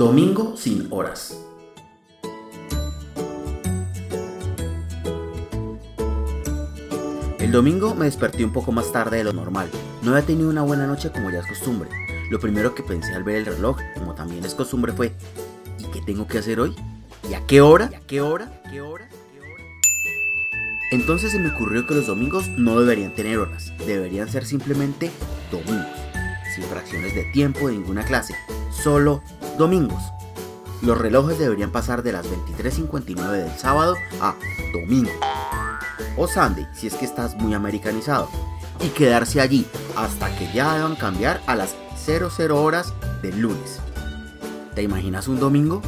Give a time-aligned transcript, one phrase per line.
[0.00, 1.38] Domingo sin horas.
[7.38, 9.68] El domingo me desperté un poco más tarde de lo normal.
[10.00, 11.90] No había tenido una buena noche como ya es costumbre.
[12.30, 15.12] Lo primero que pensé al ver el reloj, como también es costumbre, fue
[15.78, 16.74] ¿y qué tengo que hacer hoy?
[17.28, 17.90] ¿Y a qué hora?
[17.92, 18.62] ¿Y a qué hora?
[18.70, 19.06] ¿Qué hora?
[19.34, 19.60] ¿Qué hora?
[20.92, 25.10] Entonces se me ocurrió que los domingos no deberían tener horas, deberían ser simplemente
[25.52, 25.84] domingos,
[26.54, 28.34] sin fracciones de tiempo de ninguna clase,
[28.70, 29.22] solo
[29.60, 30.02] domingos.
[30.82, 34.34] Los relojes deberían pasar de las 23.59 del sábado a
[34.72, 35.10] domingo
[36.16, 38.28] o Sunday si es que estás muy americanizado
[38.80, 43.80] y quedarse allí hasta que ya deban cambiar a las 00 horas del lunes.
[44.74, 45.82] ¿Te imaginas un domingo?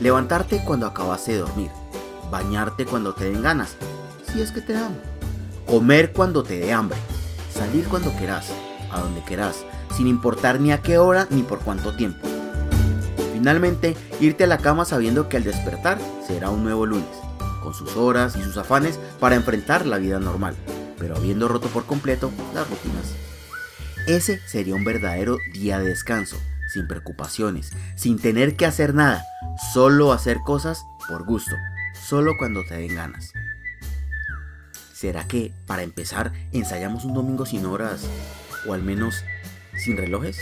[0.00, 1.70] Levantarte cuando acabaste de dormir,
[2.28, 3.76] bañarte cuando te den ganas,
[4.32, 5.00] si es que te dan,
[5.64, 6.98] comer cuando te dé hambre,
[7.54, 8.48] salir cuando quieras,
[8.90, 9.64] a donde quieras,
[9.96, 12.31] sin importar ni a qué hora ni por cuánto tiempo.
[13.42, 17.08] Finalmente, irte a la cama sabiendo que al despertar será un nuevo lunes
[17.60, 20.54] con sus horas y sus afanes para enfrentar la vida normal,
[20.96, 23.16] pero habiendo roto por completo las rutinas.
[24.06, 26.36] Ese sería un verdadero día de descanso,
[26.72, 29.24] sin preocupaciones, sin tener que hacer nada,
[29.72, 31.56] solo hacer cosas por gusto,
[32.00, 33.32] solo cuando te den ganas.
[34.92, 38.06] ¿Será que, para empezar, ensayamos un domingo sin horas,
[38.68, 39.24] o al menos
[39.76, 40.38] sin relojes?